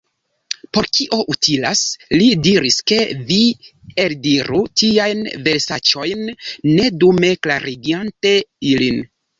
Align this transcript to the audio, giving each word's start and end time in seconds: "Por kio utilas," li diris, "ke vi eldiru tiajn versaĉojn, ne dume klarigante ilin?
"Por 0.77 0.85
kio 0.99 1.19
utilas," 1.33 1.83
li 2.21 2.29
diris, 2.47 2.79
"ke 2.93 2.99
vi 3.29 3.39
eldiru 4.07 4.65
tiajn 4.83 5.23
versaĉojn, 5.51 6.29
ne 6.75 6.93
dume 7.05 7.35
klarigante 7.47 8.39
ilin? 8.75 9.03